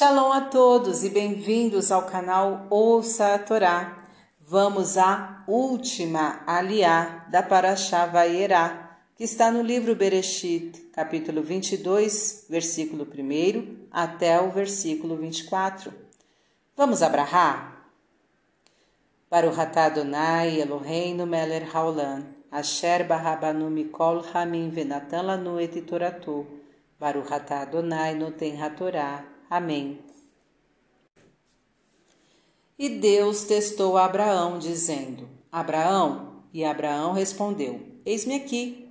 [0.00, 4.08] Shalom a todos e bem-vindos ao canal Ouça a Torá.
[4.40, 13.04] Vamos à última aliá da Parashá Vayera, que está no livro Bereshit, capítulo 22, versículo
[13.04, 15.92] 1 até o versículo 24.
[16.74, 17.84] Vamos abrahar?
[19.30, 26.46] Baruch atah Adonai Eloheinu melech haolam, asher barabanu mikol hamim venatan lanu et toratu,
[26.98, 29.29] Baruch atah Adonai noten hatorá.
[29.50, 29.98] Amém.
[32.78, 38.88] E Deus testou Abraão, dizendo: Abraão, e Abraão respondeu: Eis-me aqui.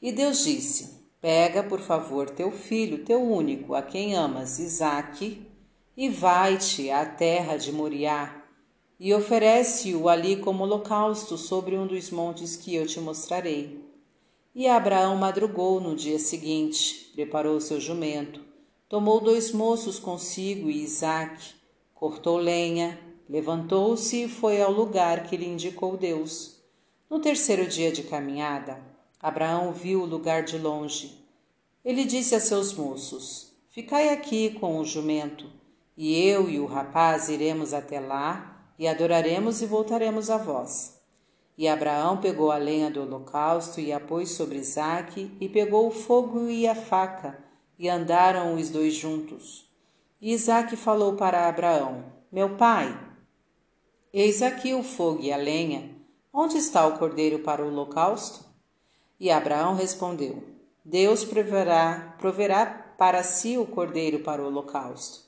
[0.00, 5.44] E Deus disse: Pega, por favor, teu filho, teu único, a quem amas, Isaque,
[5.96, 8.44] e vai-te à terra de Moriá,
[9.00, 13.84] e oferece-o ali como holocausto sobre um dos montes que eu te mostrarei.
[14.54, 18.51] E Abraão madrugou no dia seguinte, preparou seu jumento,
[18.92, 21.54] tomou dois moços consigo e Isaque,
[21.94, 26.62] cortou lenha, levantou-se e foi ao lugar que lhe indicou Deus.
[27.08, 28.84] No terceiro dia de caminhada,
[29.18, 31.26] Abraão viu o lugar de longe.
[31.82, 35.50] Ele disse a seus moços: Ficai aqui com o jumento,
[35.96, 41.00] e eu e o rapaz iremos até lá e adoraremos e voltaremos a vós.
[41.56, 45.90] E Abraão pegou a lenha do holocausto e a pôs sobre Isaque, e pegou o
[45.90, 47.42] fogo e a faca,
[47.82, 49.68] e andaram os dois juntos.
[50.20, 52.96] E Isaque falou para Abraão: Meu pai,
[54.12, 55.90] eis aqui o fogo e a lenha.
[56.32, 58.44] Onde está o cordeiro para o holocausto?
[59.18, 60.44] E Abraão respondeu:
[60.84, 62.66] Deus proverá, proverá
[62.96, 65.24] para si o cordeiro para o holocausto.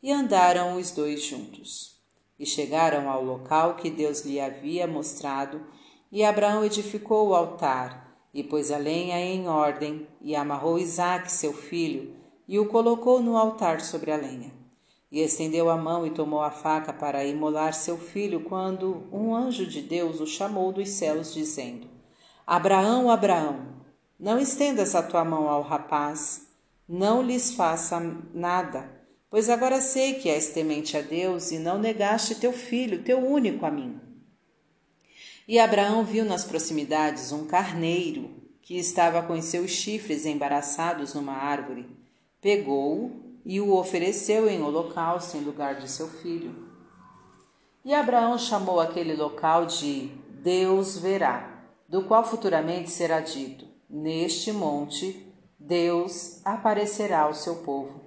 [0.00, 1.96] E andaram os dois juntos.
[2.38, 5.66] E chegaram ao local que Deus lhe havia mostrado,
[6.12, 8.07] e Abraão edificou o altar
[8.38, 12.14] e pôs a lenha em ordem, e amarrou Isaque, seu filho,
[12.46, 14.52] e o colocou no altar sobre a lenha.
[15.10, 19.66] E estendeu a mão e tomou a faca para imolar seu filho, quando um anjo
[19.66, 21.88] de Deus o chamou dos céus, dizendo:
[22.46, 23.66] Abraão, Abraão,
[24.20, 26.46] não estendas a tua mão ao rapaz,
[26.88, 27.98] não lhes faça
[28.32, 28.88] nada,
[29.28, 33.66] pois agora sei que és temente a Deus e não negaste teu filho, teu único
[33.66, 34.07] a mim.
[35.48, 38.28] E Abraão viu nas proximidades um carneiro
[38.60, 41.88] que estava com seus chifres embaraçados numa árvore.
[42.38, 46.68] Pegou-o e o ofereceu em holocausto em lugar de seu filho.
[47.82, 50.10] E Abraão chamou aquele local de
[50.42, 58.02] Deus verá, do qual futuramente será dito: Neste monte Deus aparecerá ao seu povo.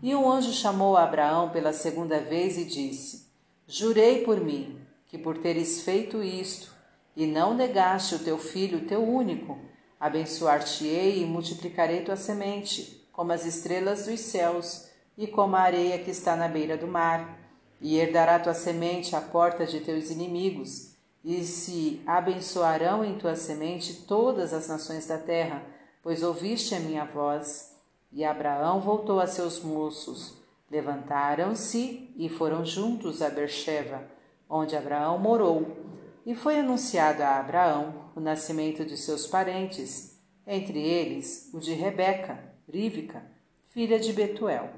[0.00, 3.26] E o anjo chamou Abraão pela segunda vez e disse:
[3.66, 6.75] Jurei por mim que por teres feito isto,
[7.16, 9.58] e não negaste o teu filho, teu único,
[9.98, 16.10] abençoar-te-ei e multiplicarei tua semente, como as estrelas dos céus e como a areia que
[16.10, 17.38] está na beira do mar.
[17.80, 20.94] E herdará tua semente à porta de teus inimigos,
[21.24, 25.62] e se abençoarão em tua semente todas as nações da terra,
[26.02, 27.74] pois ouviste a minha voz.
[28.12, 30.34] E Abraão voltou a seus moços.
[30.70, 34.04] Levantaram-se e foram juntos a Bercheva,
[34.48, 35.95] onde Abraão morou
[36.26, 42.52] e foi anunciado a Abraão o nascimento de seus parentes, entre eles o de Rebeca,
[42.68, 43.24] Rívica,
[43.66, 44.68] filha de Betuel.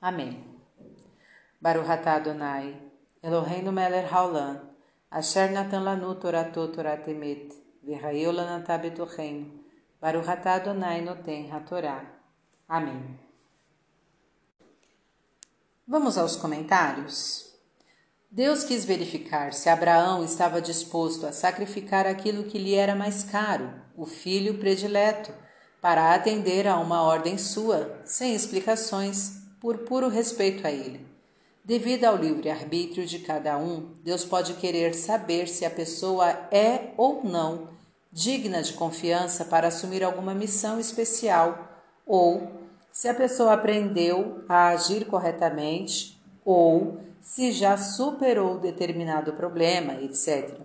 [0.00, 0.42] Amém.
[1.60, 2.80] Baruch atah Adonai,
[3.22, 4.70] Eloheinu melech haolam,
[5.10, 7.52] asher natan lanu torato torat emet,
[7.84, 9.60] v'rayeu lanatah betocheinu,
[10.00, 12.04] Baruch atah Adonai noten hatorá.
[12.66, 13.18] Amém.
[15.86, 17.51] Vamos aos comentários?
[18.34, 23.70] Deus quis verificar se Abraão estava disposto a sacrificar aquilo que lhe era mais caro,
[23.94, 25.30] o filho predileto,
[25.82, 31.06] para atender a uma ordem sua, sem explicações, por puro respeito a ele.
[31.62, 37.22] Devido ao livre-arbítrio de cada um, Deus pode querer saber se a pessoa é ou
[37.22, 37.68] não
[38.10, 42.50] digna de confiança para assumir alguma missão especial, ou
[42.90, 50.58] se a pessoa aprendeu a agir corretamente, ou se já superou determinado problema, etc.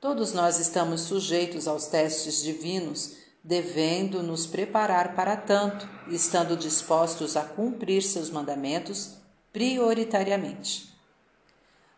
[0.00, 7.42] Todos nós estamos sujeitos aos testes divinos, devendo nos preparar para tanto, estando dispostos a
[7.42, 9.14] cumprir seus mandamentos
[9.52, 10.92] prioritariamente.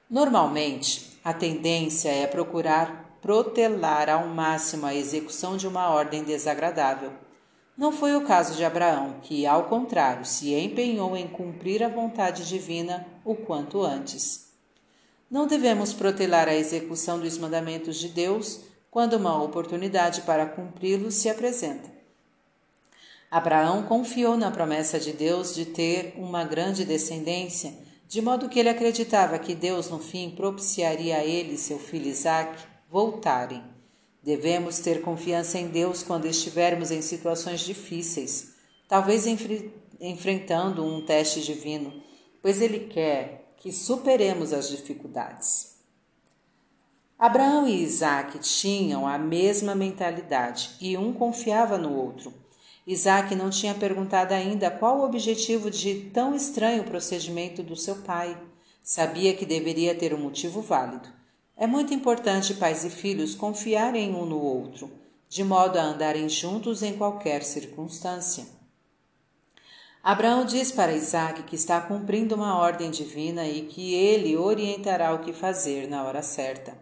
[0.08, 7.25] Normalmente, a tendência é procurar protelar ao máximo a execução de uma ordem desagradável
[7.76, 12.48] não foi o caso de Abraão, que, ao contrário, se empenhou em cumprir a vontade
[12.48, 14.46] divina o quanto antes.
[15.30, 21.28] Não devemos protelar a execução dos mandamentos de Deus quando uma oportunidade para cumpri-los se
[21.28, 21.90] apresenta.
[23.30, 27.74] Abraão confiou na promessa de Deus de ter uma grande descendência,
[28.08, 32.62] de modo que ele acreditava que Deus no fim propiciaria a ele seu filho Isaque
[32.88, 33.75] voltarem.
[34.26, 38.56] Devemos ter confiança em Deus quando estivermos em situações difíceis,
[38.88, 42.02] talvez enfre enfrentando um teste divino,
[42.42, 45.76] pois Ele quer que superemos as dificuldades.
[47.16, 52.34] Abraão e Isaac tinham a mesma mentalidade e um confiava no outro.
[52.84, 58.36] Isaac não tinha perguntado ainda qual o objetivo de tão estranho procedimento do seu pai.
[58.82, 61.14] Sabia que deveria ter um motivo válido.
[61.56, 64.90] É muito importante pais e filhos confiarem um no outro,
[65.26, 68.46] de modo a andarem juntos em qualquer circunstância.
[70.02, 75.20] Abraão diz para Isaac que está cumprindo uma ordem divina e que ele orientará o
[75.20, 76.76] que fazer na hora certa.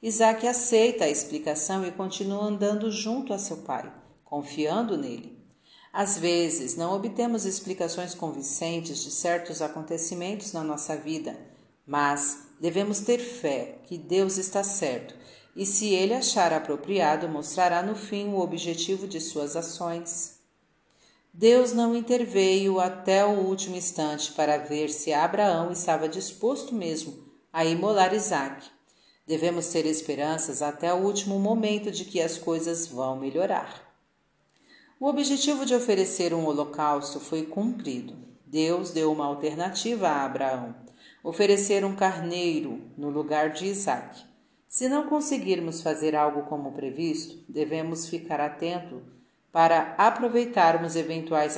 [0.00, 3.92] Isaac aceita a explicação e continua andando junto a seu pai,
[4.24, 5.36] confiando nele.
[5.92, 11.38] Às vezes, não obtemos explicações convincentes de certos acontecimentos na nossa vida,
[11.86, 15.16] mas devemos ter fé que Deus está certo
[15.56, 20.38] e, se ele achar apropriado, mostrará no fim o objetivo de suas ações.
[21.34, 27.12] Deus não interveio até o último instante para ver se Abraão estava disposto mesmo
[27.52, 28.70] a imolar Isaque.
[29.26, 33.92] Devemos ter esperanças até o último momento de que as coisas vão melhorar.
[35.00, 38.14] O objetivo de oferecer um holocausto foi cumprido.
[38.46, 40.81] Deus deu uma alternativa a Abraão:
[41.22, 44.24] oferecer um carneiro no lugar de Isaac.
[44.68, 49.02] Se não conseguirmos fazer algo como previsto, devemos ficar atento
[49.52, 51.56] para aproveitarmos eventuais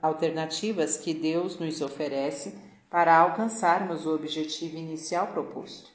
[0.00, 2.56] alternativas que Deus nos oferece
[2.88, 5.90] para alcançarmos o objetivo inicial proposto.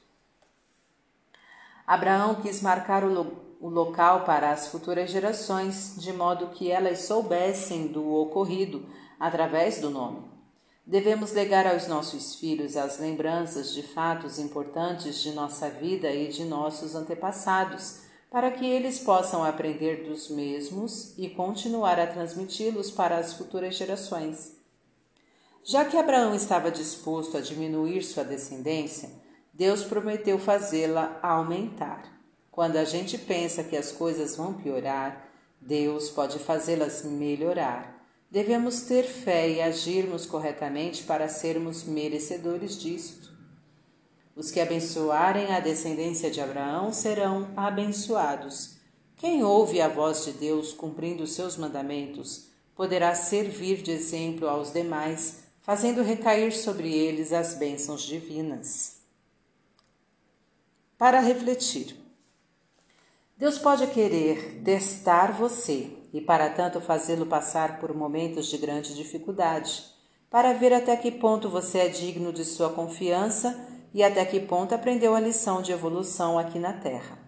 [1.88, 7.03] Abraão quis marcar o, lo o local para as futuras gerações, de modo que elas
[7.03, 8.83] soubessem do ocorrido
[9.19, 10.24] através do nome.
[10.86, 16.44] Devemos legar aos nossos filhos as lembranças de fatos importantes de nossa vida e de
[16.44, 23.33] nossos antepassados, para que eles possam aprender dos mesmos e continuar a transmiti-los para as
[23.33, 24.56] futuras gerações.
[25.63, 29.10] Já que Abraão estava disposto a diminuir sua descendência,
[29.54, 32.04] Deus prometeu fazê-la aumentar.
[32.50, 35.30] Quando a gente pensa que as coisas vão piorar,
[35.60, 37.90] Deus pode fazê-las melhorar.
[38.31, 43.30] Devemos ter fé e agirmos corretamente para sermos merecedores disto.
[44.33, 48.78] Os que abençoarem a descendência de Abraão serão abençoados.
[49.18, 54.72] Quem ouve a voz de Deus cumprindo os seus mandamentos poderá servir de exemplo aos
[54.72, 59.01] demais, fazendo recair sobre eles as bênçãos divinas
[60.98, 61.95] para refletir.
[63.36, 69.84] Deus pode querer testar você e, para tanto, fazê-lo passar por momentos de grande dificuldade,
[70.30, 74.74] para ver até que ponto você é digno de sua confiança e até que ponto
[74.74, 77.19] aprendeu a lição de evolução aqui na Terra.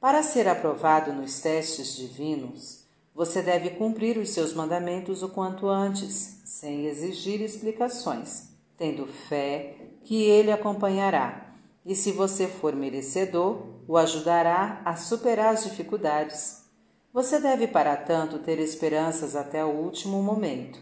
[0.00, 6.40] Para ser aprovado nos testes divinos, você deve cumprir os seus mandamentos o quanto antes,
[6.44, 9.74] sem exigir explicações, tendo fé
[10.04, 11.48] que Ele acompanhará
[11.84, 16.67] e, se você for merecedor, o ajudará a superar as dificuldades.
[17.12, 20.78] Você deve, para tanto, ter esperanças até o último momento.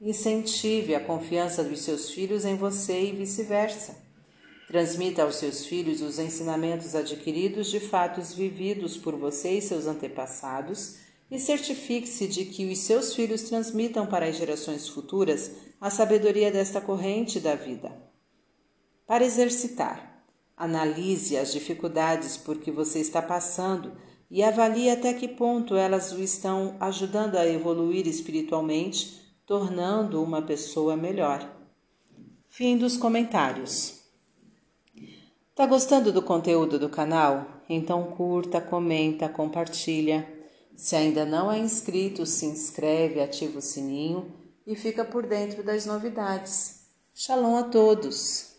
[0.00, 3.96] Incentive a confiança dos seus filhos em você e vice-versa.
[4.66, 10.96] Transmita aos seus filhos os ensinamentos adquiridos de fatos vividos por você e seus antepassados
[11.30, 15.50] e certifique-se de que os seus filhos transmitam para as gerações futuras
[15.80, 17.92] a sabedoria desta corrente da vida.
[19.06, 20.10] Para exercitar,
[20.60, 23.96] Analise as dificuldades por que você está passando
[24.30, 30.96] e avalie até que ponto elas o estão ajudando a evoluir espiritualmente, tornando uma pessoa
[30.96, 31.50] melhor.
[32.48, 34.00] Fim dos comentários.
[35.54, 37.62] Tá gostando do conteúdo do canal?
[37.68, 40.26] Então curta, comenta, compartilha.
[40.76, 44.32] Se ainda não é inscrito, se inscreve, ativa o sininho
[44.66, 46.86] e fica por dentro das novidades.
[47.12, 48.49] Shalom a todos!